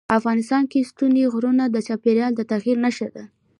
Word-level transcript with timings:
افغانستان 0.19 0.63
کې 0.71 0.87
ستوني 0.89 1.23
غرونه 1.33 1.63
د 1.69 1.77
چاپېریال 1.87 2.31
د 2.35 2.41
تغیر 2.51 2.77
نښه 2.85 3.07
ده. 3.15 3.23